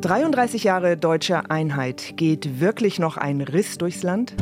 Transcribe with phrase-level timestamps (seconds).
[0.00, 2.16] 33 Jahre deutsche Einheit.
[2.16, 4.34] Geht wirklich noch ein Riss durchs Land?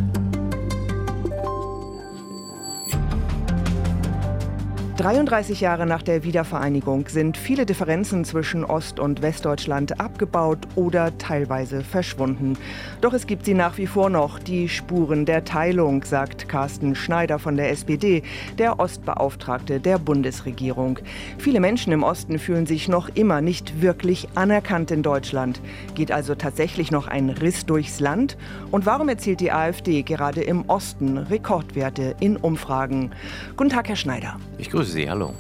[4.97, 11.83] 33 Jahre nach der Wiedervereinigung sind viele Differenzen zwischen Ost- und Westdeutschland abgebaut oder teilweise
[11.85, 12.57] verschwunden.
[13.03, 17.39] Doch es gibt sie nach wie vor noch, die Spuren der Teilung, sagt Carsten Schneider
[17.39, 18.23] von der SPD,
[18.57, 20.99] der Ostbeauftragte der Bundesregierung.
[21.37, 25.61] Viele Menschen im Osten fühlen sich noch immer nicht wirklich anerkannt in Deutschland.
[25.95, 28.39] Geht also tatsächlich noch ein Riss durchs Land?
[28.71, 33.11] Und warum erzielt die AfD gerade im Osten Rekordwerte in Umfragen?
[33.59, 34.39] Guten Tag, Herr Schneider.
[34.57, 35.35] Ich grüße Sie, hallo.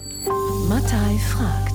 [0.68, 1.74] Mattei fragt.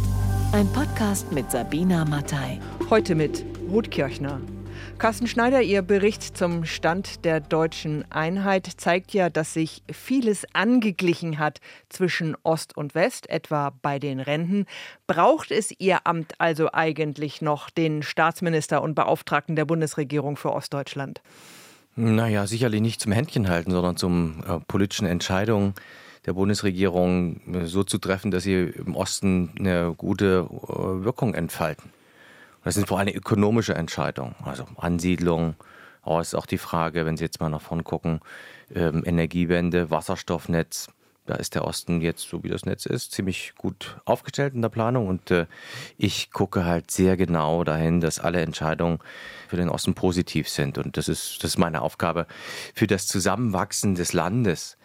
[0.52, 2.60] Ein Podcast mit Sabina Mattei.
[2.90, 4.42] Heute mit Ruth Kirchner.
[4.98, 11.40] Carsten Schneider, Ihr Bericht zum Stand der deutschen Einheit zeigt ja, dass sich vieles angeglichen
[11.40, 14.66] hat zwischen Ost und West, etwa bei den Renten.
[15.08, 21.22] Braucht es Ihr Amt also eigentlich noch den Staatsminister und Beauftragten der Bundesregierung für Ostdeutschland?
[21.96, 25.74] Naja, sicherlich nicht zum Händchen halten, sondern zum äh, politischen Entscheidungen
[26.26, 31.92] der Bundesregierung äh, so zu treffen, dass sie im Osten eine gute äh, Wirkung entfalten.
[32.64, 35.56] Das sind vor allem ökonomische Entscheidungen, also Ansiedlung,
[36.04, 38.22] aber es ist auch die Frage, wenn Sie jetzt mal nach vorn gucken,
[38.74, 40.90] ähm, Energiewende, Wasserstoffnetz,
[41.28, 44.70] da ist der Osten jetzt, so wie das Netz ist, ziemlich gut aufgestellt in der
[44.70, 45.08] Planung.
[45.08, 45.46] Und äh,
[45.98, 49.00] ich gucke halt sehr genau dahin, dass alle Entscheidungen
[49.48, 50.78] für den Osten positiv sind.
[50.80, 52.26] Und das ist, das ist meine Aufgabe
[52.74, 54.78] für das Zusammenwachsen des Landes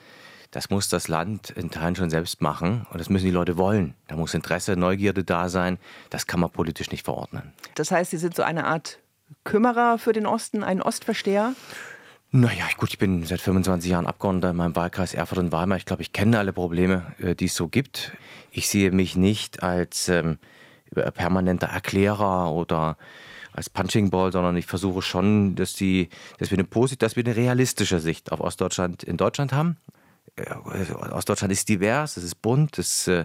[0.51, 3.95] das muss das Land in Teilen schon selbst machen und das müssen die Leute wollen.
[4.09, 5.79] Da muss Interesse, Neugierde da sein.
[6.11, 7.53] Das kann man politisch nicht verordnen.
[7.75, 8.99] Das heißt, Sie sind so eine Art
[9.45, 11.55] Kümmerer für den Osten, ein Ostversteher?
[12.33, 15.79] Naja, gut, ich bin seit 25 Jahren Abgeordneter in meinem Wahlkreis Erfurt und Weimar.
[15.79, 18.13] Ich glaube, ich kenne alle Probleme, äh, die es so gibt.
[18.51, 20.39] Ich sehe mich nicht als ähm,
[21.15, 22.97] permanenter Erklärer oder
[23.53, 27.37] als Punching Ball, sondern ich versuche schon, dass, die, dass, wir eine, dass wir eine
[27.37, 29.79] realistische Sicht auf Ostdeutschland in Deutschland haben.
[31.13, 33.25] Ostdeutschland ist divers, es ist bunt, es, äh,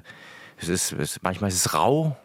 [0.57, 2.17] es, ist, es manchmal ist es rau,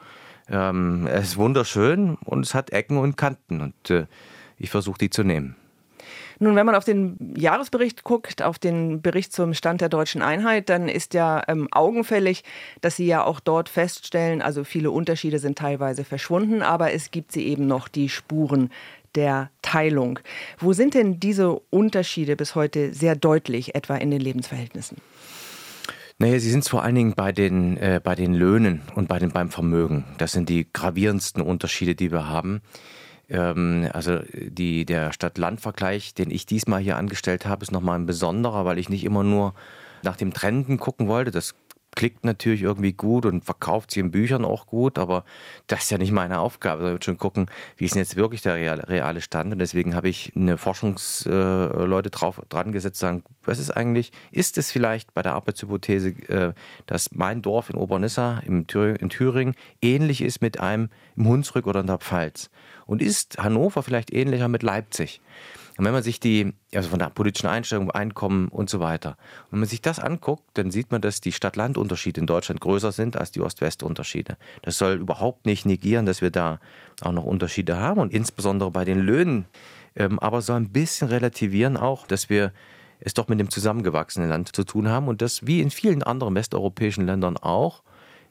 [0.49, 4.07] ähm, es ist wunderschön und es hat Ecken und Kanten und äh,
[4.59, 5.57] ich versuche die zu nehmen.
[6.39, 10.69] Nun, wenn man auf den Jahresbericht guckt, auf den Bericht zum Stand der deutschen Einheit,
[10.69, 12.45] dann ist ja ähm, augenfällig,
[12.83, 17.33] dass Sie ja auch dort feststellen, also viele Unterschiede sind teilweise verschwunden, aber es gibt
[17.33, 18.71] sie eben noch, die Spuren
[19.17, 20.19] der Teilung.
[20.59, 24.99] Wo sind denn diese Unterschiede bis heute sehr deutlich, etwa in den Lebensverhältnissen?
[26.19, 29.33] Naja, sie sind vor allen Dingen bei den, äh, bei den Löhnen und bei den,
[29.33, 30.05] beim Vermögen.
[30.17, 32.63] Das sind die gravierendsten Unterschiede, die wir haben.
[33.29, 38.65] Ähm, also die, der Stadt-Land-Vergleich, den ich diesmal hier angestellt habe, ist nochmal ein besonderer,
[38.65, 39.55] weil ich nicht immer nur
[40.03, 41.31] nach dem Trenden gucken wollte.
[41.31, 41.55] Das
[41.97, 45.25] klickt natürlich irgendwie gut und verkauft sie in Büchern auch gut, aber
[45.67, 46.83] das ist ja nicht meine Aufgabe.
[46.85, 47.47] Ich würde schon gucken,
[47.77, 48.55] wie ist denn jetzt wirklich der
[48.89, 49.53] reale Stand.
[49.53, 54.71] Und deswegen habe ich eine Forschungsleute drauf dran gesetzt, sagen, was ist eigentlich, ist es
[54.71, 56.53] vielleicht bei der Arbeitshypothese, äh,
[56.85, 61.87] dass mein Dorf in Obernissa in Thüringen ähnlich ist mit einem im Hunsrück oder in
[61.87, 62.51] der Pfalz?
[62.85, 65.21] Und ist Hannover vielleicht ähnlicher mit Leipzig?
[65.77, 69.17] Und wenn man sich die, also von der politischen Einstellung, Einkommen und so weiter,
[69.51, 73.17] wenn man sich das anguckt, dann sieht man, dass die Stadt-Land-Unterschiede in Deutschland größer sind
[73.17, 74.37] als die Ost-West-Unterschiede.
[74.63, 76.61] Das soll überhaupt nicht negieren, dass wir da
[77.03, 79.47] auch noch Unterschiede haben und insbesondere bei den Löhnen.
[79.95, 82.53] Ähm, aber soll ein bisschen relativieren auch, dass wir
[83.01, 86.35] es doch mit dem zusammengewachsenen Land zu tun haben und das wie in vielen anderen
[86.35, 87.83] westeuropäischen Ländern auch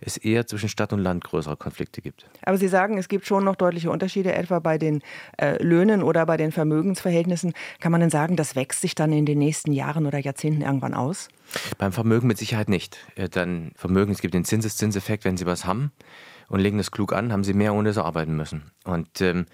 [0.02, 2.26] es eher zwischen Stadt und Land größere Konflikte gibt.
[2.44, 5.02] Aber Sie sagen, es gibt schon noch deutliche Unterschiede, etwa bei den
[5.38, 7.54] äh, Löhnen oder bei den Vermögensverhältnissen.
[7.80, 10.94] Kann man denn sagen, das wächst sich dann in den nächsten Jahren oder Jahrzehnten irgendwann
[10.94, 11.30] aus?
[11.78, 12.98] Beim Vermögen mit Sicherheit nicht.
[13.16, 15.92] Äh, dann Vermögen, es gibt den Zinseszinseffekt, wenn Sie was haben
[16.48, 18.72] und legen das klug an, haben Sie mehr, ohne dass Sie arbeiten müssen.
[18.84, 19.46] Und ähm,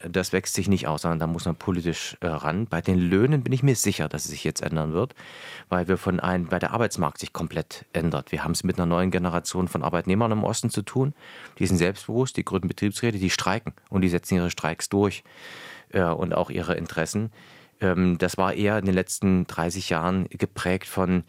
[0.00, 2.66] das wächst sich nicht aus, sondern da muss man politisch äh, ran.
[2.66, 5.14] Bei den Löhnen bin ich mir sicher, dass es sich jetzt ändern wird,
[5.68, 8.30] weil wir von einem, bei der Arbeitsmarkt sich komplett ändert.
[8.30, 11.14] Wir haben es mit einer neuen Generation von Arbeitnehmern im Osten zu tun.
[11.58, 15.24] Die sind selbstbewusst, die gründen Betriebsräte, die streiken und die setzen ihre Streiks durch
[15.90, 17.32] äh, und auch ihre Interessen.
[17.80, 21.24] Ähm, das war eher in den letzten 30 Jahren geprägt von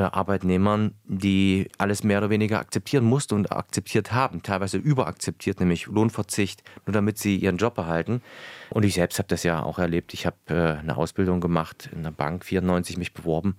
[0.00, 6.64] Arbeitnehmern, die alles mehr oder weniger akzeptieren mussten und akzeptiert haben, teilweise überakzeptiert, nämlich Lohnverzicht,
[6.84, 8.20] nur damit sie ihren Job erhalten.
[8.70, 10.12] Und ich selbst habe das ja auch erlebt.
[10.12, 13.54] Ich habe äh, eine Ausbildung gemacht in der Bank, 94 mich beworben.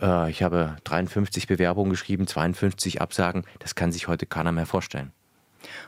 [0.00, 3.44] Äh, ich habe 53 Bewerbungen geschrieben, 52 Absagen.
[3.58, 5.10] Das kann sich heute keiner mehr vorstellen.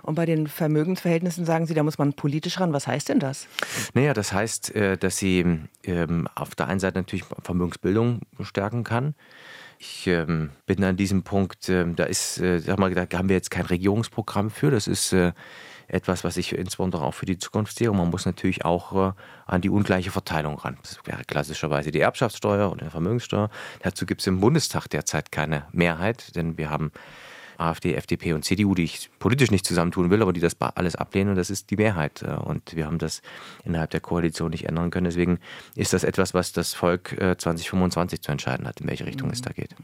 [0.02, 2.72] Und bei den Vermögensverhältnissen sagen Sie, da muss man politisch ran.
[2.72, 3.48] Was heißt denn das?
[3.92, 9.14] Naja, das heißt, dass sie ähm, auf der einen Seite natürlich Vermögensbildung stärken kann
[9.78, 13.36] Ich ähm, bin an diesem Punkt, äh, da ist, äh, sag mal, da haben wir
[13.36, 14.70] jetzt kein Regierungsprogramm für.
[14.70, 15.32] Das ist äh,
[15.88, 17.90] etwas, was ich insbesondere auch für die Zukunft sehe.
[17.90, 19.12] Und man muss natürlich auch äh,
[19.46, 20.78] an die ungleiche Verteilung ran.
[20.82, 23.50] Das wäre klassischerweise die Erbschaftssteuer oder die Vermögenssteuer.
[23.82, 26.92] Dazu gibt es im Bundestag derzeit keine Mehrheit, denn wir haben
[27.58, 31.30] AfD, FDP und CDU, die ich politisch nicht zusammentun will, aber die das alles ablehnen
[31.30, 32.22] und das ist die Mehrheit.
[32.22, 33.22] Äh, und wir haben das
[33.64, 35.04] innerhalb der Koalition nicht ändern können.
[35.04, 35.38] Deswegen
[35.74, 39.42] ist das etwas, was das Volk 2025 äh, zu entscheiden hat, in welche Richtung es
[39.42, 39.74] da geht.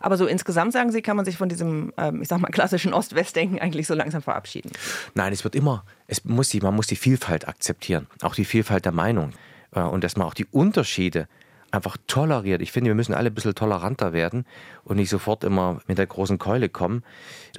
[0.00, 2.92] Aber so insgesamt sagen Sie, kann man sich von diesem, ähm, ich sag mal, klassischen
[2.92, 4.70] Ost-West-Denken eigentlich so langsam verabschieden?
[5.14, 8.84] Nein, es wird immer, es muss die, man muss die Vielfalt akzeptieren, auch die Vielfalt
[8.84, 9.32] der Meinung
[9.72, 11.28] äh, und dass man auch die Unterschiede
[11.70, 12.62] einfach toleriert.
[12.62, 14.46] Ich finde, wir müssen alle ein bisschen toleranter werden
[14.84, 17.02] und nicht sofort immer mit der großen Keule kommen.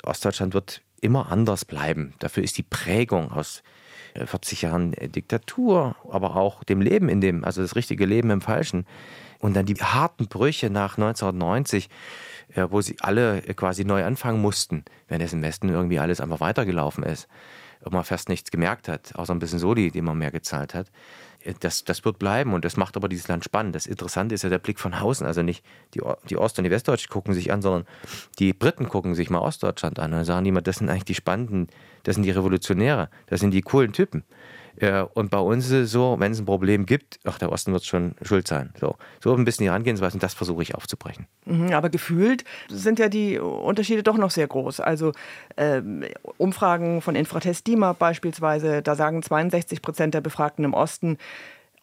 [0.03, 2.13] Ostdeutschland wird immer anders bleiben.
[2.19, 3.63] Dafür ist die Prägung aus
[4.15, 8.41] 40 äh, Jahren Diktatur, aber auch dem Leben in dem, also das richtige Leben im
[8.41, 8.85] Falschen.
[9.39, 11.89] Und dann die harten Brüche nach 1990,
[12.56, 16.39] äh, wo sie alle quasi neu anfangen mussten, wenn es im Westen irgendwie alles einfach
[16.39, 17.27] weitergelaufen ist
[17.83, 20.91] und man fast nichts gemerkt hat, außer ein bisschen Soli, die man mehr gezahlt hat.
[21.61, 23.73] Das, das wird bleiben und das macht aber dieses Land spannend.
[23.73, 25.25] Das Interessante ist ja der Blick von außen.
[25.25, 27.85] Also nicht die, die Ost- und die Westdeutschen gucken sich an, sondern
[28.39, 31.67] die Briten gucken sich mal Ostdeutschland an und sagen immer, das sind eigentlich die Spannenden,
[32.03, 34.25] das sind die Revolutionäre, das sind die coolen Typen.
[35.13, 37.85] Und bei uns ist es so, wenn es ein Problem gibt, ach, der Osten wird
[37.85, 38.73] schon schuld sein.
[38.79, 41.27] So, so ein bisschen die Herangehensweise und das versuche ich aufzubrechen.
[41.45, 44.79] Mhm, aber gefühlt sind ja die Unterschiede doch noch sehr groß.
[44.79, 45.11] Also
[45.57, 45.81] äh,
[46.37, 51.17] Umfragen von Infratest DIMA beispielsweise, da sagen 62 Prozent der Befragten im Osten,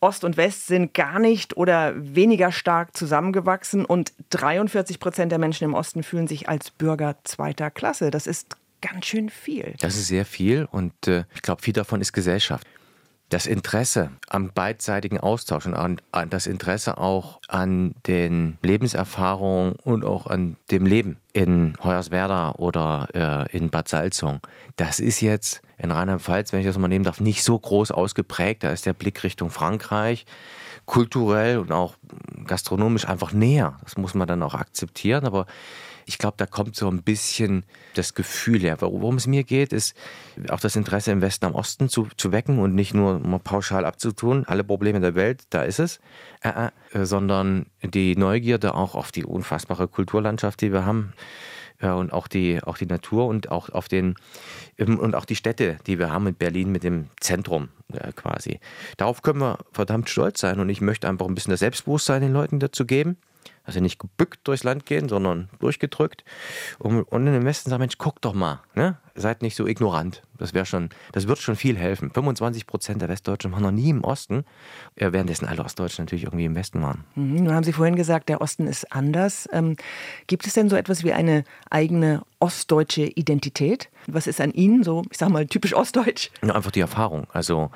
[0.01, 5.65] Ost und West sind gar nicht oder weniger stark zusammengewachsen und 43 Prozent der Menschen
[5.65, 8.11] im Osten fühlen sich als Bürger zweiter Klasse.
[8.11, 9.75] Das ist ganz schön viel.
[9.81, 12.67] Das ist sehr viel und äh, ich glaube, viel davon ist Gesellschaft
[13.29, 20.05] das Interesse am beidseitigen Austausch und an, an, das Interesse auch an den Lebenserfahrungen und
[20.05, 23.09] auch an dem Leben in Hoyerswerda oder
[23.51, 24.41] äh, in Bad Salzung,
[24.77, 28.65] das ist jetzt in Rheinland-Pfalz, wenn ich das mal nehmen darf, nicht so groß ausgeprägt.
[28.65, 30.25] Da ist der Blick Richtung Frankreich
[30.87, 31.97] kulturell und auch
[32.47, 33.77] gastronomisch einfach näher.
[33.83, 35.47] Das muss man dann auch akzeptieren, aber
[36.07, 37.65] ich glaube, da kommt so ein bisschen
[37.95, 38.77] das Gefühl her.
[38.81, 39.95] Worum es mir geht, ist
[40.49, 43.85] auch das Interesse im Westen am Osten zu, zu wecken und nicht nur mal pauschal
[43.85, 45.99] abzutun, alle Probleme der Welt, da ist es,
[46.43, 51.13] äh, äh, sondern die Neugierde auch auf die unfassbare Kulturlandschaft, die wir haben.
[51.83, 54.15] Ja, und auch die, auch die Natur und auch auf den
[54.79, 58.61] und auch die Städte, die wir haben in Berlin mit dem Zentrum ja, quasi.
[58.97, 62.33] Darauf können wir verdammt stolz sein und ich möchte einfach ein bisschen das Selbstbewusstsein den
[62.33, 63.19] Leuten dazu geben.
[63.67, 66.25] Also nicht gebückt durchs Land gehen, sondern durchgedrückt.
[66.79, 68.97] Und, und in den Westen sagen, Mensch, guck doch mal, ne?
[69.17, 70.23] seid nicht so ignorant.
[70.39, 72.11] Das wäre schon, das wird schon viel helfen.
[72.11, 74.45] 25 Prozent der Westdeutschen waren noch nie im Osten,
[74.95, 77.05] währenddessen alle Ostdeutschen natürlich irgendwie im Westen waren.
[77.15, 79.49] Mhm, nun haben Sie vorhin gesagt, der Osten ist anders.
[79.53, 79.77] Ähm,
[80.27, 83.89] gibt es denn so etwas wie eine eigene ostdeutsche Identität?
[84.07, 86.31] Was ist an Ihnen so, ich sag mal, typisch ostdeutsch?
[86.45, 87.27] Ja, einfach die Erfahrung.
[87.33, 87.71] Also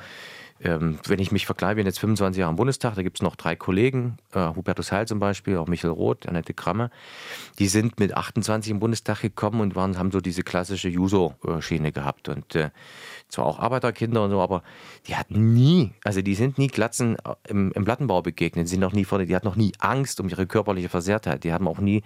[0.63, 3.37] ähm, wenn ich mich vergleiche, bin jetzt 25 Jahre im Bundestag, da gibt es noch
[3.37, 6.91] drei Kollegen, äh, Hubertus Heil zum Beispiel, auch Michael Roth, Annette Kramme,
[7.59, 12.29] die sind mit 28 im Bundestag gekommen und waren, haben so diese klassische Juso-Schiene gehabt.
[12.29, 12.71] Und äh,
[13.31, 14.63] zwar auch Arbeiterkinder und so, aber
[15.07, 18.93] die hatten nie, also die sind nie Glatzen äh, im, im Plattenbau begegnet, sind noch
[18.93, 21.45] nie vor, die hatten noch nie Angst um ihre körperliche Versehrtheit.
[21.45, 22.03] Die haben auch nie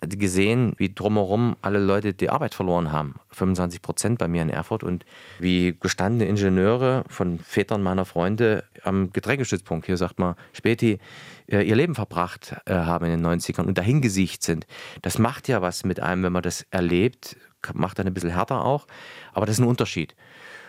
[0.00, 3.16] gesehen, wie drumherum alle Leute die Arbeit verloren haben.
[3.32, 5.04] 25 Prozent bei mir in Erfurt und
[5.38, 10.98] wie gestandene Ingenieure von Vätern meiner Freunde am Getränkestützpunkt, hier sagt man, Späti,
[11.46, 14.66] äh, ihr Leben verbracht äh, haben in den 90ern und dahingesiegt sind.
[15.02, 17.36] Das macht ja was mit einem, wenn man das erlebt,
[17.74, 18.86] macht dann ein bisschen härter auch,
[19.32, 20.14] aber das ist ein Unterschied.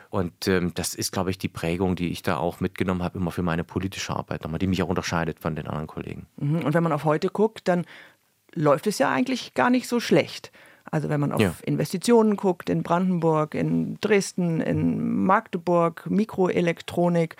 [0.09, 3.31] Und ähm, das ist, glaube ich, die Prägung, die ich da auch mitgenommen habe, immer
[3.31, 6.27] für meine politische Arbeit, nochmal, die mich auch unterscheidet von den anderen Kollegen.
[6.35, 6.65] Mhm.
[6.65, 7.85] Und wenn man auf heute guckt, dann
[8.53, 10.51] läuft es ja eigentlich gar nicht so schlecht.
[10.89, 11.53] Also wenn man auf ja.
[11.63, 17.35] Investitionen guckt in Brandenburg, in Dresden, in Magdeburg, Mikroelektronik.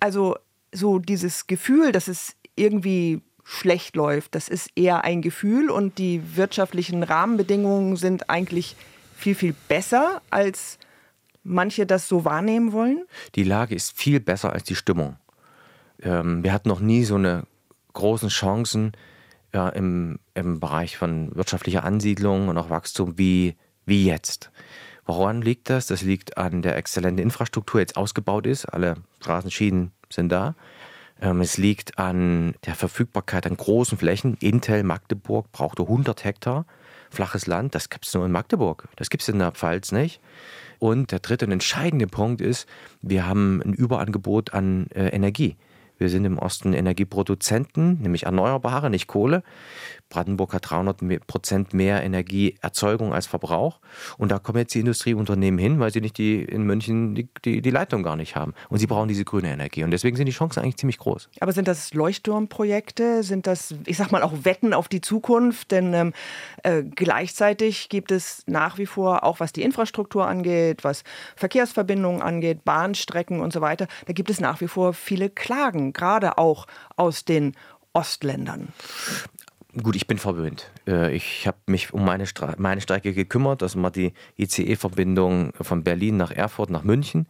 [0.00, 0.36] Also
[0.72, 6.36] so dieses Gefühl, dass es irgendwie schlecht läuft, das ist eher ein Gefühl und die
[6.36, 8.76] wirtschaftlichen Rahmenbedingungen sind eigentlich
[9.16, 10.78] viel, viel besser als
[11.44, 13.04] manche das so wahrnehmen wollen?
[13.36, 15.16] Die Lage ist viel besser als die Stimmung.
[16.02, 17.44] Ähm, wir hatten noch nie so eine
[17.94, 18.92] großen Chancen
[19.56, 24.50] ja, im, im Bereich von wirtschaftlicher Ansiedlung und auch Wachstum wie, wie jetzt.
[25.06, 25.86] Woran liegt das?
[25.86, 28.66] Das liegt an der exzellenten Infrastruktur, jetzt ausgebaut ist.
[28.66, 30.56] Alle Straßenschienen sind da.
[31.22, 34.36] Ähm, es liegt an der Verfügbarkeit an großen Flächen.
[34.40, 36.66] Intel Magdeburg brauchte 100 Hektar
[37.08, 37.74] flaches Land.
[37.74, 38.88] Das gibt es nur in Magdeburg.
[38.96, 40.20] Das gibt es in der Pfalz nicht.
[40.78, 42.68] Und der dritte und entscheidende Punkt ist,
[43.00, 45.56] wir haben ein Überangebot an äh, Energie.
[45.98, 49.42] Wir sind im Osten Energieproduzenten, nämlich Erneuerbare, nicht Kohle.
[50.08, 53.80] Brandenburg hat 300 Prozent mehr Energieerzeugung als Verbrauch.
[54.18, 57.60] Und da kommen jetzt die Industrieunternehmen hin, weil sie nicht die in München die, die,
[57.60, 58.54] die Leitung gar nicht haben.
[58.68, 59.84] Und sie brauchen diese grüne Energie.
[59.84, 61.28] Und deswegen sind die Chancen eigentlich ziemlich groß.
[61.40, 63.22] Aber sind das Leuchtturmprojekte?
[63.22, 65.70] Sind das, ich sag mal, auch Wetten auf die Zukunft?
[65.70, 66.12] Denn ähm,
[66.62, 71.02] äh, gleichzeitig gibt es nach wie vor, auch was die Infrastruktur angeht, was
[71.34, 76.38] Verkehrsverbindungen angeht, Bahnstrecken und so weiter, da gibt es nach wie vor viele Klagen, gerade
[76.38, 77.54] auch aus den
[77.92, 78.68] Ostländern.
[79.82, 80.70] Gut, ich bin verwöhnt.
[80.86, 85.84] Äh, ich habe mich um meine, Stre meine Strecke gekümmert, das war die ICE-Verbindung von
[85.84, 87.26] Berlin nach Erfurt, nach München.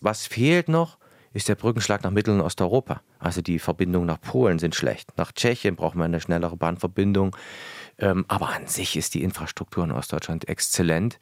[0.00, 0.98] Was fehlt noch,
[1.32, 3.00] ist der Brückenschlag nach Mittel- und Osteuropa.
[3.18, 5.16] Also die Verbindungen nach Polen sind schlecht.
[5.16, 7.34] Nach Tschechien braucht man eine schnellere Bahnverbindung.
[7.98, 11.18] Ähm, aber an sich ist die Infrastruktur in Ostdeutschland exzellent.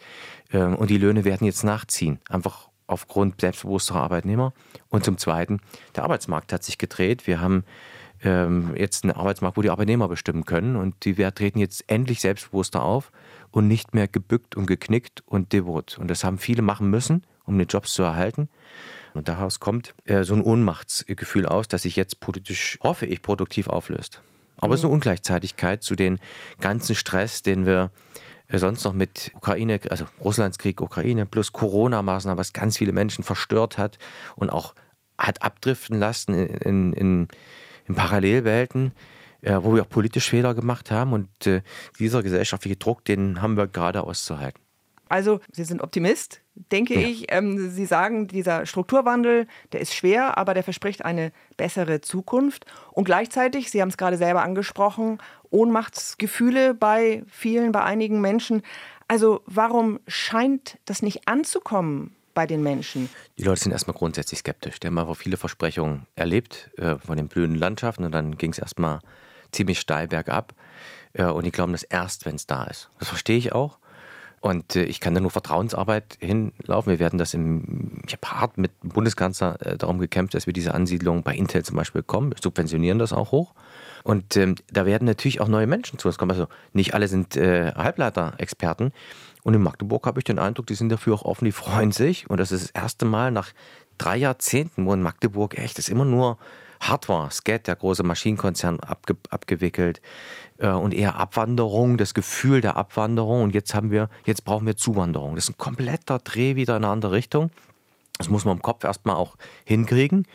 [0.52, 2.18] Ähm, und die Löhne werden jetzt nachziehen.
[2.28, 4.52] Einfach aufgrund selbstbewussterer Arbeitnehmer.
[4.88, 5.60] Und zum Zweiten,
[5.94, 7.26] der Arbeitsmarkt hat sich gedreht.
[7.26, 7.64] Wir haben
[8.26, 10.76] ähm, jetzt einen Arbeitsmarkt, wo die Arbeitnehmer bestimmen können.
[10.76, 13.12] Und die wir treten jetzt endlich selbstbewusster auf
[13.52, 15.96] und nicht mehr gebückt und geknickt und devot.
[15.98, 18.48] Und das haben viele machen müssen, um die Jobs zu erhalten.
[19.14, 23.68] Und daraus kommt äh, so ein Ohnmachtsgefühl aus, das sich jetzt politisch, hoffe ich, produktiv
[23.68, 24.20] auflöst.
[24.58, 24.94] Aber es ist eine mhm.
[24.94, 26.18] Ungleichzeitigkeit zu den
[26.60, 27.90] ganzen Stress, den wir
[28.48, 33.22] äh, sonst noch mit Ukraine, also Russlands Krieg, Ukraine plus Corona-Maßnahmen, was ganz viele Menschen
[33.24, 33.98] verstört hat
[34.34, 34.74] und auch
[35.16, 37.28] hat abdriften lassen in, in, in
[37.94, 38.92] Parallelwelten,
[39.42, 41.12] äh, wo wir auch politisch Fehler gemacht haben.
[41.12, 41.62] Und äh,
[41.98, 44.60] dieser gesellschaftliche Druck, den haben wir gerade auszuhalten.
[45.08, 46.40] Also, Sie sind Optimist,
[46.72, 47.06] denke ja.
[47.06, 47.26] ich.
[47.28, 52.66] Ähm, Sie sagen, dieser Strukturwandel, der ist schwer, aber der verspricht eine bessere Zukunft.
[52.90, 55.18] Und gleichzeitig, Sie haben es gerade selber angesprochen,
[55.50, 58.62] Ohnmachtsgefühle bei vielen, bei einigen Menschen.
[59.06, 63.08] Also, warum scheint das nicht anzukommen bei den Menschen?
[63.38, 64.78] Die Leute sind erstmal grundsätzlich skeptisch.
[64.78, 68.58] Die haben einfach viele Versprechungen erlebt äh, von den blühenden Landschaften und dann ging es
[68.58, 69.00] erstmal
[69.50, 70.54] ziemlich steil bergab.
[71.14, 72.90] Äh, und die glauben das erst, wenn es da ist.
[72.98, 73.78] Das verstehe ich auch.
[74.40, 76.90] Und äh, ich kann da nur Vertrauensarbeit hinlaufen.
[76.90, 80.52] Wir werden das im, ich habe hart mit dem Bundeskanzler äh, darum gekämpft, dass wir
[80.52, 82.30] diese Ansiedlung bei Intel zum Beispiel bekommen.
[82.30, 83.54] Wir subventionieren das auch hoch.
[84.04, 86.30] Und ähm, da werden natürlich auch neue Menschen zu uns kommen.
[86.30, 88.92] Also nicht alle sind äh, Halbleiter-Experten.
[89.46, 92.28] Und in Magdeburg habe ich den Eindruck, die sind dafür auch offen, die freuen sich.
[92.28, 93.52] Und das ist das erste Mal nach
[93.96, 96.36] drei Jahrzehnten, wo in Magdeburg echt ist immer nur
[96.80, 100.00] Hardware, SCAT, der große Maschinenkonzern, abge, abgewickelt
[100.58, 103.44] äh, und eher Abwanderung, das Gefühl der Abwanderung.
[103.44, 105.36] Und jetzt haben wir, jetzt brauchen wir Zuwanderung.
[105.36, 107.52] Das ist ein kompletter Dreh wieder in eine andere Richtung.
[108.18, 110.26] Das muss man im Kopf erstmal auch hinkriegen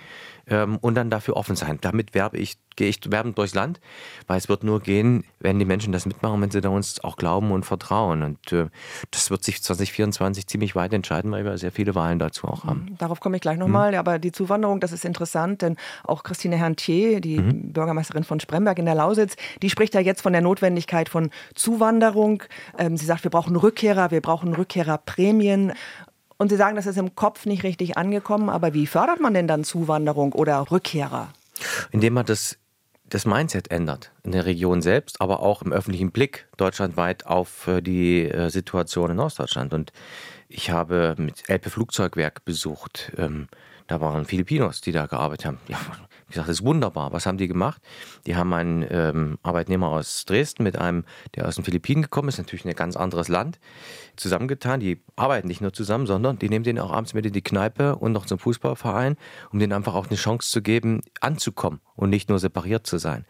[0.51, 1.79] ähm, und dann dafür offen sein.
[1.81, 3.79] Damit werbe ich, gehe ich werbend durchs Land,
[4.27, 7.15] weil es wird nur gehen, wenn die Menschen das mitmachen, wenn sie da uns auch
[7.15, 8.21] glauben und vertrauen.
[8.21, 8.67] Und äh,
[9.09, 12.87] das wird sich 2024 ziemlich weit entscheiden, weil wir sehr viele Wahlen dazu auch haben.
[12.89, 12.97] Mhm.
[12.97, 13.93] Darauf komme ich gleich nochmal.
[13.93, 13.97] Mhm.
[13.97, 17.71] Aber die Zuwanderung, das ist interessant, denn auch Christine Herntier, die mhm.
[17.71, 22.43] Bürgermeisterin von Spremberg in der Lausitz, die spricht ja jetzt von der Notwendigkeit von Zuwanderung.
[22.77, 25.73] Ähm, sie sagt, wir brauchen Rückkehrer, wir brauchen Rückkehrerprämien.
[26.41, 28.49] Und Sie sagen, das ist im Kopf nicht richtig angekommen.
[28.49, 31.31] Aber wie fördert man denn dann Zuwanderung oder Rückkehrer?
[31.91, 32.57] Indem man das,
[33.07, 34.11] das Mindset ändert.
[34.23, 39.11] In der Region selbst, aber auch im öffentlichen Blick deutschlandweit auf äh, die äh, Situation
[39.11, 39.71] in Ostdeutschland.
[39.71, 39.93] Und
[40.49, 43.11] ich habe mit Elpe Flugzeugwerk besucht.
[43.19, 43.47] Ähm,
[43.85, 45.59] da waren Filipinos, die da gearbeitet haben.
[45.67, 45.77] Ja,
[46.31, 47.11] ich sage, das ist wunderbar.
[47.11, 47.81] Was haben die gemacht?
[48.25, 51.03] Die haben einen ähm, Arbeitnehmer aus Dresden mit einem,
[51.35, 53.59] der aus den Philippinen gekommen ist, natürlich ein ganz anderes Land,
[54.15, 54.79] zusammengetan.
[54.79, 57.97] Die arbeiten nicht nur zusammen, sondern die nehmen den auch abends mit in die Kneipe
[57.97, 59.17] und noch zum Fußballverein,
[59.51, 63.25] um denen einfach auch eine Chance zu geben, anzukommen und nicht nur separiert zu sein.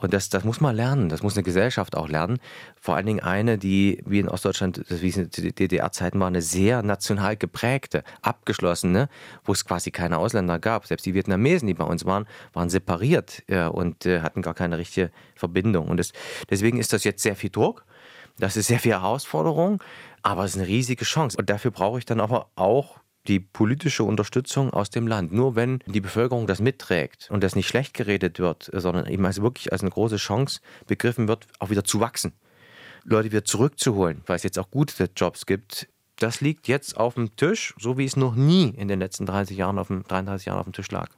[0.00, 2.38] Und das, das muss man lernen, das muss eine Gesellschaft auch lernen.
[2.80, 6.82] Vor allen Dingen eine, die wie in Ostdeutschland, wie es in DDR-Zeiten war, eine sehr
[6.82, 9.08] national geprägte, abgeschlossene,
[9.44, 10.86] wo es quasi keine Ausländer gab.
[10.86, 14.78] Selbst die Vietnamesen, die bei uns waren, waren separiert äh, und äh, hatten gar keine
[14.78, 15.88] richtige Verbindung.
[15.88, 16.12] Und das,
[16.48, 17.84] deswegen ist das jetzt sehr viel Druck.
[18.38, 19.82] Das ist sehr viel Herausforderung,
[20.22, 21.36] aber es ist eine riesige Chance.
[21.38, 25.32] Und dafür brauche ich dann aber auch die politische Unterstützung aus dem Land.
[25.32, 29.42] Nur wenn die Bevölkerung das mitträgt und das nicht schlecht geredet wird, sondern eben als
[29.42, 32.32] wirklich als eine große Chance begriffen wird, auch wieder zu wachsen,
[33.04, 37.34] Leute wieder zurückzuholen, weil es jetzt auch gute Jobs gibt, das liegt jetzt auf dem
[37.36, 40.58] Tisch, so wie es noch nie in den letzten 30 Jahren auf dem, 33 Jahren
[40.58, 41.08] auf dem Tisch lag.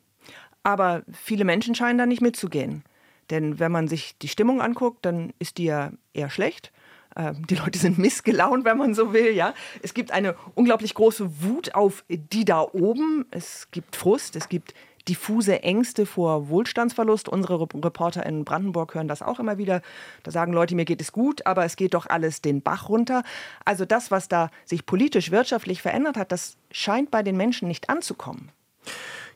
[0.62, 2.84] Aber viele Menschen scheinen da nicht mitzugehen.
[3.30, 6.72] Denn wenn man sich die Stimmung anguckt, dann ist die ja eher schlecht.
[7.16, 9.32] Ähm, die Leute sind missgelaunt, wenn man so will.
[9.32, 13.26] Ja, es gibt eine unglaublich große Wut auf die da oben.
[13.30, 14.74] Es gibt Frust, es gibt
[15.08, 17.28] diffuse Ängste vor Wohlstandsverlust.
[17.28, 19.82] Unsere Reporter in Brandenburg hören das auch immer wieder.
[20.22, 23.24] Da sagen Leute, mir geht es gut, aber es geht doch alles den Bach runter.
[23.64, 27.90] Also das, was da sich politisch, wirtschaftlich verändert hat, das scheint bei den Menschen nicht
[27.90, 28.50] anzukommen.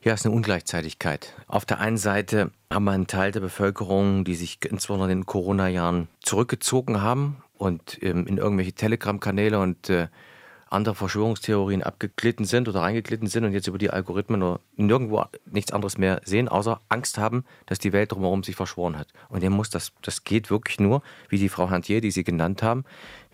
[0.03, 1.33] Ja, es ist eine Ungleichzeitigkeit.
[1.47, 5.25] Auf der einen Seite haben wir einen Teil der Bevölkerung, die sich insbesondere in den
[5.25, 10.07] Corona-Jahren zurückgezogen haben und ähm, in irgendwelche Telegram-Kanäle und äh,
[10.69, 15.71] andere Verschwörungstheorien abgeglitten sind oder reingeglitten sind und jetzt über die Algorithmen nur nirgendwo nichts
[15.71, 19.07] anderes mehr sehen, außer Angst haben, dass die Welt drumherum sich verschworen hat.
[19.29, 22.63] Und dem muss das, das geht wirklich nur, wie die Frau Hantier, die Sie genannt
[22.63, 22.83] haben,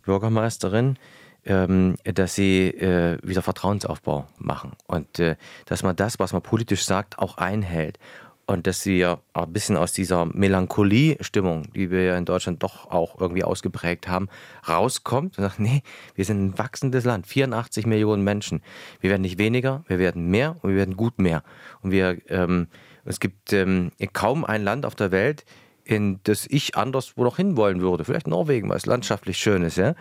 [0.03, 0.97] Bürgermeisterin,
[1.45, 6.85] ähm, dass sie äh, wieder Vertrauensaufbau machen und äh, dass man das, was man politisch
[6.85, 7.99] sagt, auch einhält
[8.45, 12.91] und dass sie ja ein bisschen aus dieser Melancholie-Stimmung, die wir ja in Deutschland doch
[12.91, 14.27] auch irgendwie ausgeprägt haben,
[14.67, 15.81] rauskommt und sagt, nee,
[16.15, 18.61] wir sind ein wachsendes Land, 84 Millionen Menschen.
[18.99, 21.43] Wir werden nicht weniger, wir werden mehr und wir werden gut mehr.
[21.81, 22.67] Und wir, ähm,
[23.05, 25.45] es gibt ähm, kaum ein Land auf der Welt,
[25.85, 28.05] in das ich anders wo noch hinwollen würde.
[28.05, 29.95] Vielleicht Norwegen, weil es landschaftlich schön ist, ja.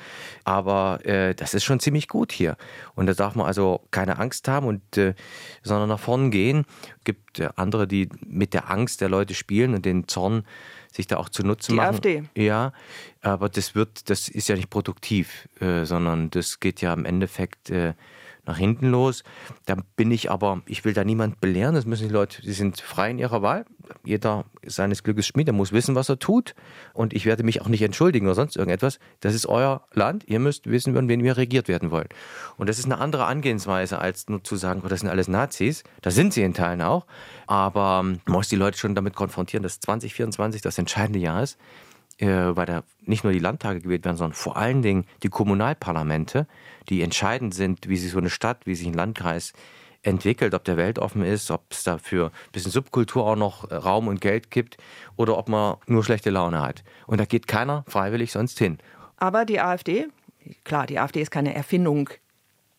[0.45, 2.57] Aber äh, das ist schon ziemlich gut hier.
[2.95, 5.15] Und da darf man also keine Angst haben und äh,
[5.63, 6.65] sondern nach vorn gehen.
[6.99, 10.45] Es gibt äh, andere, die mit der Angst der Leute spielen und den Zorn
[10.93, 11.95] sich da auch zu nutzen die machen.
[11.95, 12.25] AfD.
[12.37, 12.73] Ja,
[13.23, 17.71] aber das wird, das ist ja nicht produktiv, äh, sondern das geht ja im Endeffekt
[17.71, 17.95] äh,
[18.45, 19.23] nach hinten los.
[19.67, 22.81] Da bin ich aber, ich will da niemand belehren, das müssen die Leute, sie sind
[22.81, 23.65] frei in ihrer Wahl.
[24.05, 26.55] Jeder seines Glückes Schmied, der muss wissen, was er tut.
[26.95, 28.99] Und ich werde mich auch nicht entschuldigen oder sonst irgendetwas.
[29.21, 32.09] Das ist euer Land, ihr müsst wissen, von wem wir regiert werden wollen.
[32.57, 35.85] Und das ist eine andere Angehensweise, als nur zu sagen, oh, das sind alles Nazis.
[36.01, 37.07] Da sind sie in Teilen auch.
[37.47, 41.59] Aber ähm, man muss die Leute schon damit konfrontieren, dass 2024 das entscheidende Jahr ist
[42.27, 46.47] weil da nicht nur die Landtage gewählt werden, sondern vor allen Dingen die Kommunalparlamente,
[46.89, 49.53] die entscheidend sind, wie sich so eine Stadt, wie sich ein Landkreis
[50.03, 54.09] entwickelt, ob der weltoffen ist, ob es dafür ein bisschen Subkultur auch noch äh, Raum
[54.09, 54.77] und Geld gibt
[55.17, 56.83] oder ob man nur schlechte Laune hat.
[57.07, 58.79] Und da geht keiner freiwillig sonst hin.
[59.17, 60.09] Aber die AfD,
[60.65, 62.11] klar, die AfD ist keine Erfindung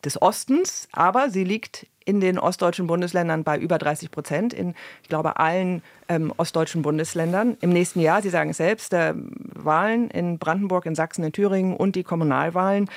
[0.04, 5.08] des Ostens, aber sie liegt in den ostdeutschen Bundesländern bei über 30 Prozent, in, ich
[5.08, 7.56] glaube, allen ähm, ostdeutschen Bundesländern.
[7.60, 11.76] Im nächsten Jahr, Sie sagen es selbst, äh, Wahlen in Brandenburg, in Sachsen, in Thüringen
[11.76, 12.90] und die Kommunalwahlen.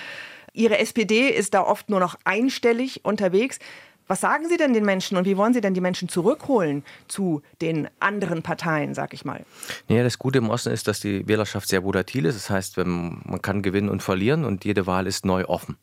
[0.53, 3.59] Ihre SPD ist da oft nur noch einstellig unterwegs.
[4.07, 7.41] Was sagen Sie denn den Menschen und wie wollen Sie denn die Menschen zurückholen zu
[7.61, 9.45] den anderen Parteien, sag ich mal?
[9.89, 12.35] Ja, das Gute im Osten ist, dass die Wählerschaft sehr volatil ist.
[12.35, 15.77] Das heißt, man kann gewinnen und verlieren und jede Wahl ist neu offen.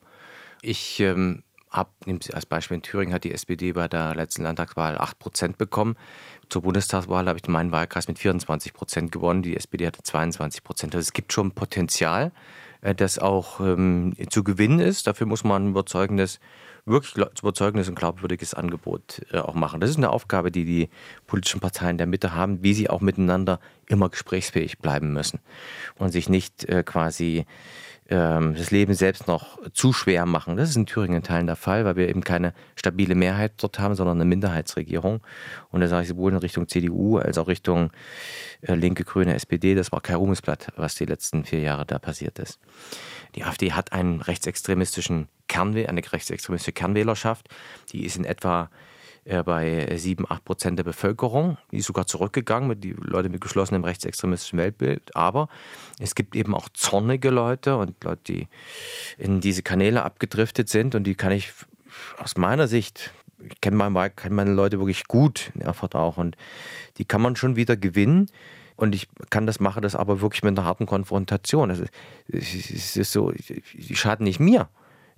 [0.63, 1.43] Ich ähm,
[1.75, 1.95] ab,
[2.33, 5.97] als Beispiel in Thüringen hat die SPD bei der letzten Landtagswahl 8 Prozent bekommen.
[6.49, 9.43] Zur Bundestagswahl habe ich meinen Wahlkreis mit 24 Prozent gewonnen.
[9.43, 10.95] Die SPD hatte 22 Prozent.
[10.95, 12.33] Also es gibt schon Potenzial,
[12.81, 15.07] äh, das auch ähm, zu gewinnen ist.
[15.07, 16.39] Dafür muss man ein überzeugendes,
[16.87, 19.81] wirklich überzeugendes und glaubwürdiges Angebot äh, auch machen.
[19.81, 20.91] Das ist eine Aufgabe, die die
[21.27, 23.59] politischen Parteien der Mitte haben, wie sie auch miteinander
[23.89, 25.41] immer gesprächsfähig bleiben müssen
[25.99, 27.47] und sich nicht äh, quasi
[28.07, 30.57] das Leben selbst noch zu schwer machen.
[30.57, 33.79] Das ist in Thüringen in Teilen der Fall, weil wir eben keine stabile Mehrheit dort
[33.79, 35.23] haben, sondern eine Minderheitsregierung.
[35.71, 37.91] Und da sage ich sowohl in Richtung CDU als auch Richtung
[38.61, 39.75] äh, linke, grüne, SPD.
[39.75, 42.61] Das war kein Ruhmesblatt, was die letzten vier Jahre da passiert ist.
[43.37, 47.49] Die AfD hat einen rechtsextremistischen Kernwähler, eine rechtsextremistische Kernwählerschaft.
[47.93, 48.71] Die ist in etwa
[49.25, 51.57] bei 7, 8 Prozent der Bevölkerung.
[51.71, 55.17] Die ist sogar zurückgegangen mit die Leute mit geschlossenem rechtsextremistischen Weltbild.
[55.17, 55.49] Aber
[55.99, 58.49] es gibt eben auch zornige Leute und Leute, die
[59.17, 60.95] in diese Kanäle abgedriftet sind.
[60.95, 61.53] Und die kann ich
[62.19, 66.19] aus meiner Sicht, ich kenne meine, kenn meine Leute wirklich gut in Erfurt auch.
[66.19, 66.37] Und
[66.99, 68.31] die kann man schon wieder gewinnen.
[68.77, 71.71] Und ich kann das machen, das aber wirklich mit einer harten Konfrontation.
[71.71, 74.69] Es ist so, die schaden nicht mir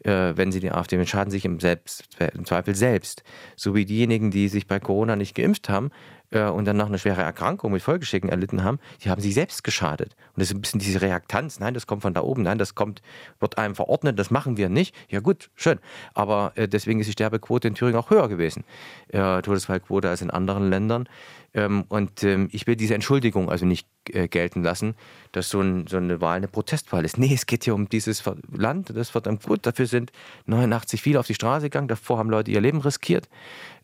[0.06, 3.22] äh, wenn sie die AfD wählen, schaden sich im, selbst, im Zweifel selbst.
[3.56, 5.90] So wie diejenigen, die sich bei Corona nicht geimpft haben,
[6.30, 10.16] äh, und danach eine schwere Erkrankung mit Folgeschäden erlitten haben, die haben sich selbst geschadet.
[10.34, 12.74] Und das ist ein bisschen diese Reaktanz, nein, das kommt von da oben, nein, das
[12.74, 13.02] kommt,
[13.40, 14.94] wird einem verordnet, das machen wir nicht.
[15.08, 15.78] Ja gut, schön.
[16.14, 18.64] Aber äh, deswegen ist die Sterbequote in Thüringen auch höher gewesen,
[19.08, 21.08] äh, Todesfallquote als in anderen Ländern.
[21.54, 24.94] Ähm, und ähm, ich will diese Entschuldigung also nicht äh, gelten lassen,
[25.32, 27.18] dass so, ein, so, eine Wahl eine Protestwahl ist.
[27.18, 29.66] Nee, es geht hier um dieses Land, das verdammt gut.
[29.66, 30.12] Dafür sind
[30.46, 33.28] 89 viele auf die Straße gegangen, davor haben Leute ihr Leben riskiert.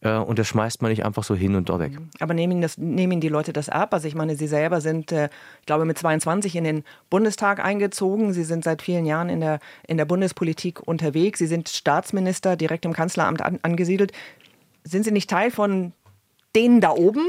[0.02, 1.92] Äh, und das schmeißt man nicht einfach so hin und da weg.
[2.20, 3.94] Aber nehmen, das, nehmen die Leute das ab?
[3.94, 5.28] Also ich meine, Sie selber sind, äh,
[5.60, 8.32] ich glaube, mit 22 in den Bundestag eingezogen.
[8.32, 11.38] Sie sind seit vielen Jahren in der, in der Bundespolitik unterwegs.
[11.38, 14.12] Sie sind Staatsminister, direkt im Kanzleramt an, angesiedelt.
[14.84, 15.92] Sind Sie nicht Teil von
[16.54, 17.28] denen da oben?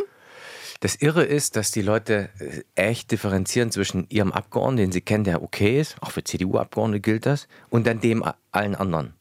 [0.83, 5.23] Das Irre ist, dass die Leute äh, echt differenzieren zwischen ihrem Abgeordneten, den sie kennen,
[5.23, 9.13] der okay ist, auch für CDU-Abgeordnete gilt das, und dann dem allen anderen.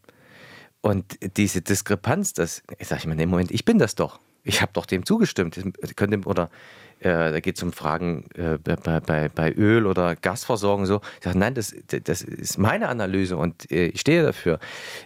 [0.81, 4.19] Und diese Diskrepanz, das, ich sage immer, nee, Moment, ich bin das doch.
[4.43, 5.57] Ich habe doch dem zugestimmt.
[5.95, 6.51] Könnte, oder
[6.99, 11.01] äh, da geht es um Fragen äh, bei, bei, bei Öl oder Gasversorgung so.
[11.19, 14.59] Ich sage, nein, das, das ist meine Analyse und äh, ich stehe dafür.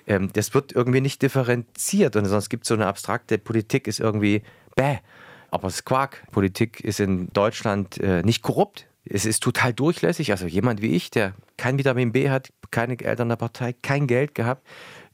[0.06, 4.00] Ähm, das wird irgendwie nicht differenziert und sonst gibt es so eine abstrakte Politik, ist
[4.00, 4.40] irgendwie
[4.74, 5.00] bäh.
[5.50, 6.24] Aber es ist Quark.
[6.32, 8.86] Politik ist in Deutschland äh, nicht korrupt.
[9.04, 10.32] Es ist total durchlässig.
[10.32, 14.34] Also jemand wie ich, der kein Vitamin B hat, keine Eltern der Partei, kein Geld
[14.34, 14.66] gehabt,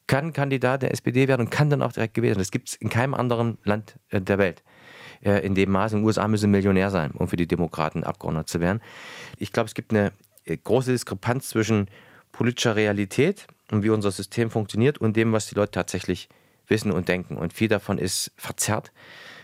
[0.06, 2.40] kann Kandidat der SPD werden und kann dann auch direkt gewählt werden.
[2.40, 4.62] Das gibt es in keinem anderen Land äh, der Welt
[5.22, 5.92] äh, in dem Maß.
[5.92, 8.80] In den USA müssen Millionär sein, um für die Demokraten Abgeordneter zu werden.
[9.38, 10.12] Ich glaube, es gibt eine
[10.44, 11.88] äh, große Diskrepanz zwischen
[12.32, 16.28] politischer Realität und wie unser System funktioniert und dem, was die Leute tatsächlich
[16.66, 17.36] wissen und denken.
[17.36, 18.92] Und viel davon ist verzerrt.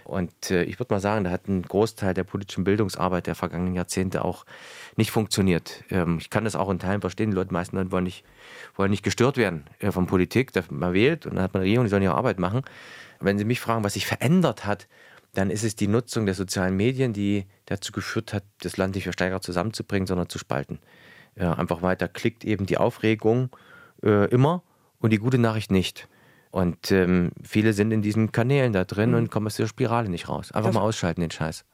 [0.09, 3.75] Und äh, ich würde mal sagen, da hat ein Großteil der politischen Bildungsarbeit der vergangenen
[3.75, 4.47] Jahrzehnte auch
[4.97, 5.85] nicht funktioniert.
[5.91, 7.31] Ähm, ich kann das auch in Teilen verstehen.
[7.31, 8.25] Die Leute, meisten Leute wollen nicht,
[8.75, 10.53] wollen nicht gestört werden äh, von Politik.
[10.71, 12.63] Man wählt und dann hat man eine Regierung, die sollen ihre Arbeit machen.
[13.21, 14.89] Wenn Sie mich fragen, was sich verändert hat,
[15.35, 19.05] dann ist es die Nutzung der sozialen Medien, die dazu geführt hat, das Land nicht
[19.05, 20.79] für stärker zusammenzubringen, sondern zu spalten.
[21.37, 23.51] Einfach weiter klickt eben die Aufregung
[24.03, 24.63] äh, immer
[25.01, 26.09] und die gute Nachricht nicht.
[26.51, 29.17] Und ähm, viele sind in diesen Kanälen da drin mhm.
[29.17, 30.53] und kommen aus der Spirale nicht raus.
[30.53, 31.65] Einfach das mal ausschalten, den Scheiß.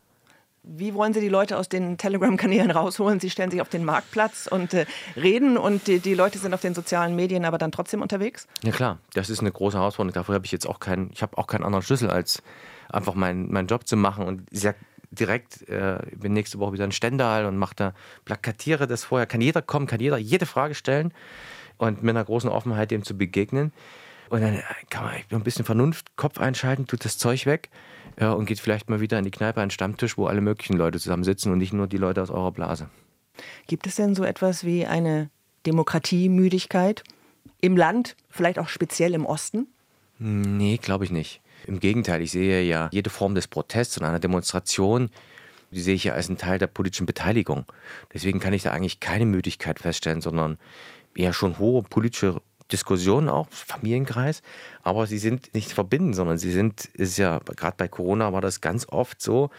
[0.67, 3.21] Wie wollen Sie die Leute aus den Telegram-Kanälen rausholen?
[3.21, 6.63] Sie stellen sich auf den Marktplatz und äh, reden und die, die, Leute sind auf
[6.63, 8.49] den sozialen Medien aber dann trotzdem unterwegs?
[8.63, 10.15] Ja klar, das ist eine große Herausforderung.
[10.15, 12.43] Dafür habe ich jetzt auch keinen, ich habe auch keinen anderen Schlüssel, als
[12.89, 14.25] einfach meinen mein Job zu machen.
[14.25, 14.75] Und sehr
[15.11, 19.27] direkt, äh, bin nächste Woche wieder in Stendal und mache da, plakatiere das vorher.
[19.27, 21.13] Kann jeder kommen, kann jeder jede Frage stellen
[21.77, 23.73] und mit einer großen Offenheit dem zu begegnen.
[24.31, 27.71] Und dann kann man ein bisschen Vernunft, Kopf einschalten, tut das Zeug weg
[28.19, 30.99] ja, und geht vielleicht mal wieder in die Kneipe, einen Stammtisch, wo alle möglichen Leute
[30.99, 32.89] zusammensitzen und nicht nur die Leute aus eurer Blase.
[33.67, 35.31] Gibt es denn so etwas wie eine
[35.67, 37.03] Demokratiemüdigkeit
[37.61, 39.67] im Land, vielleicht auch speziell im Osten?
[40.19, 41.41] Nee, glaube ich nicht.
[41.67, 45.11] Im Gegenteil, ich sehe ja jede Form des Protests und einer Demonstration,
[45.71, 47.65] die sehe ich ja als einen Teil der politischen Beteiligung.
[48.13, 50.59] Deswegen kann ich da eigentlich keine Müdigkeit feststellen, sondern
[51.17, 52.41] eher schon hohe politische
[52.73, 54.43] Diskussionen auch, Familienkreis,
[54.83, 58.61] aber sie sind nicht verbinden, sondern sie sind, ist ja, gerade bei Corona war das
[58.61, 59.51] ganz oft so,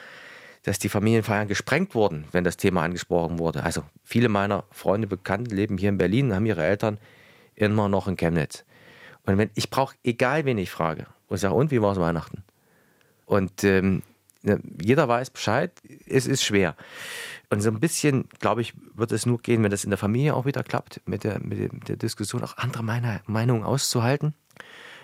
[0.63, 3.63] dass die Familienfeiern gesprengt wurden, wenn das Thema angesprochen wurde.
[3.63, 6.97] Also viele meiner Freunde, Bekannten leben hier in Berlin, haben ihre Eltern
[7.53, 8.65] immer noch in Chemnitz.
[9.25, 12.43] Und wenn ich brauche, egal wen ich frage, und sage, und wie war es Weihnachten?
[13.25, 14.03] Und ähm,
[14.41, 15.71] ne, jeder weiß Bescheid,
[16.07, 16.75] es ist schwer.
[17.55, 20.35] Und so ein bisschen, glaube ich, wird es nur gehen, wenn das in der Familie
[20.35, 22.83] auch wieder klappt, mit der, mit der Diskussion auch andere
[23.27, 24.33] Meinungen auszuhalten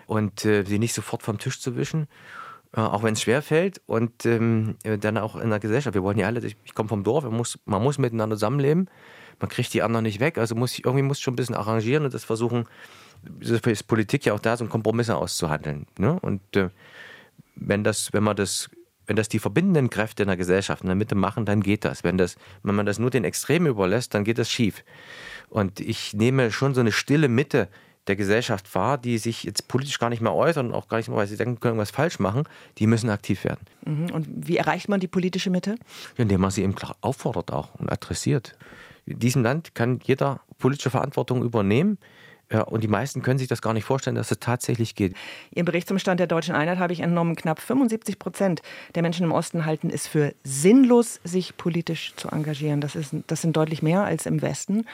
[0.05, 2.09] und äh, sie nicht sofort vom Tisch zu wischen,
[2.75, 3.79] äh, auch wenn es schwer fällt.
[3.85, 5.93] Und ähm, dann auch in der Gesellschaft.
[5.93, 8.89] Wir wollen ja alle, ich, ich komme vom Dorf, man muss, man muss miteinander zusammenleben.
[9.39, 10.37] Man kriegt die anderen nicht weg.
[10.37, 12.65] Also muss ich, irgendwie muss schon ein bisschen arrangieren und das versuchen,
[13.39, 15.87] ist Politik ja auch da, so Kompromisse auszuhandeln.
[15.97, 16.19] Ne?
[16.19, 16.67] Und äh,
[17.55, 18.69] wenn das, wenn man das
[19.07, 22.03] wenn das die verbindenden Kräfte in der Gesellschaft in der Mitte machen, dann geht das.
[22.03, 22.35] Wenn, das.
[22.63, 24.83] wenn man das nur den Extremen überlässt, dann geht das schief.
[25.49, 27.67] Und ich nehme schon so eine stille Mitte
[28.07, 31.07] der Gesellschaft wahr, die sich jetzt politisch gar nicht mehr äußern und auch gar nicht
[31.07, 32.43] mehr, weil sie denken, können irgendwas falsch machen,
[32.77, 33.65] die müssen aktiv werden.
[33.85, 34.11] Mhm.
[34.11, 35.75] Und wie erreicht man die politische Mitte?
[36.17, 38.57] Ja, indem man sie eben klar auffordert auch und adressiert.
[39.05, 41.97] In diesem Land kann jeder politische Verantwortung übernehmen.
[42.51, 45.15] Ja, und die meisten können sich das gar nicht vorstellen, dass es tatsächlich geht.
[45.51, 48.61] Im Bericht zum Stand der deutschen Einheit habe ich entnommen, knapp 75 Prozent
[48.93, 52.81] der Menschen im Osten halten es für sinnlos, sich politisch zu engagieren.
[52.81, 54.85] Das, ist, das sind deutlich mehr als im Westen.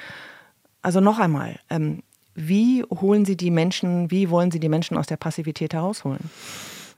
[0.84, 2.04] Also noch einmal, ähm,
[2.36, 6.30] wie holen Sie die Menschen, wie wollen Sie die Menschen aus der Passivität herausholen?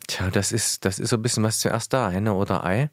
[0.08, 2.90] Tja, das ist, das ist so ein bisschen was zuerst da, Henne oder Ei.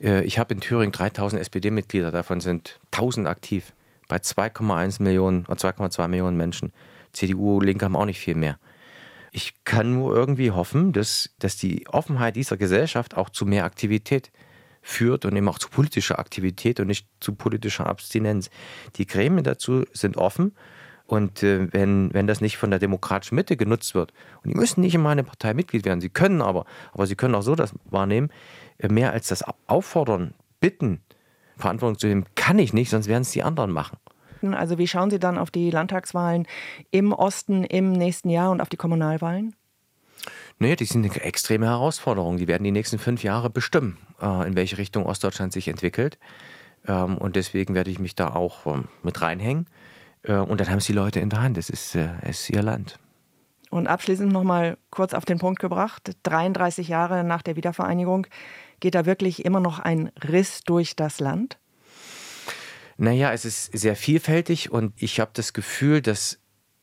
[0.00, 3.74] Äh, ich habe in Thüringen 3000 SPD-Mitglieder, davon sind 1000 aktiv
[4.12, 6.70] bei 2,1 Millionen oder 2,2 Millionen Menschen.
[7.14, 8.58] CDU, Linke haben auch nicht viel mehr.
[9.30, 14.30] Ich kann nur irgendwie hoffen, dass, dass die Offenheit dieser Gesellschaft auch zu mehr Aktivität
[14.82, 18.50] führt und eben auch zu politischer Aktivität und nicht zu politischer Abstinenz.
[18.96, 20.52] Die Gremien dazu sind offen
[21.06, 24.82] und äh, wenn, wenn das nicht von der demokratischen Mitte genutzt wird, und die müssen
[24.82, 27.72] nicht in meine Partei Mitglied werden, sie können aber, aber sie können auch so das
[27.86, 28.28] wahrnehmen,
[28.76, 31.00] äh, mehr als das Auffordern, Bitten,
[31.56, 33.98] Verantwortung zu nehmen, kann ich nicht, sonst werden es die anderen machen.
[34.42, 36.46] Also wie schauen Sie dann auf die Landtagswahlen
[36.90, 39.54] im Osten im nächsten Jahr und auf die Kommunalwahlen?
[40.58, 42.36] Nee, die sind eine extreme Herausforderung.
[42.36, 46.18] Die werden die nächsten fünf Jahre bestimmen, äh, in welche Richtung Ostdeutschland sich entwickelt.
[46.86, 49.66] Ähm, und deswegen werde ich mich da auch ähm, mit reinhängen.
[50.22, 51.58] Äh, und dann haben es die Leute in der Hand.
[51.58, 52.98] Es ist, äh, ist ihr Land.
[53.70, 58.26] Und abschließend noch mal kurz auf den Punkt gebracht: 33 Jahre nach der Wiedervereinigung
[58.82, 61.56] geht da wirklich immer noch ein Riss durch das Land?
[62.98, 66.40] Naja, es ist sehr vielfältig und ich habe das Gefühl, dass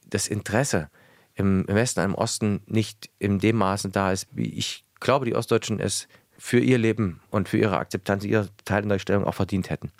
[0.08, 0.90] das Interesse
[1.36, 5.80] im Westen, im Osten nicht in dem Maße da ist, wie ich glaube, die Ostdeutschen
[5.80, 6.08] es
[6.38, 9.92] für ihr Leben und für ihre Akzeptanz, ihre Teil in der Stellung auch verdient hätten.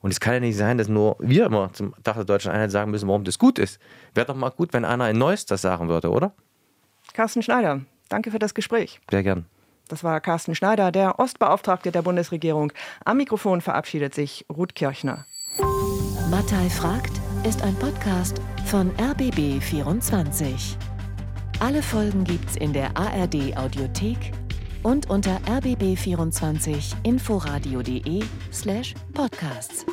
[0.00, 2.70] Und es kann ja nicht sein, dass nur wir immer zum Tag der deutschen Einheit
[2.70, 3.80] sagen müssen, warum das gut ist.
[4.14, 6.34] Wäre doch mal gut, wenn einer in Neues das sagen würde, oder?
[7.14, 9.00] Carsten Schneider, danke für das Gespräch.
[9.10, 9.46] Sehr gern.
[9.92, 12.72] Das war Carsten Schneider, der Ostbeauftragte der Bundesregierung.
[13.04, 15.26] Am Mikrofon verabschiedet sich Ruth Kirchner.
[16.30, 17.12] Mattei fragt
[17.46, 20.76] ist ein Podcast von RBB24.
[21.60, 24.32] Alle Folgen gibt's in der ARD Audiothek
[24.82, 29.84] und unter rbb24inforadio.de slash podcasts.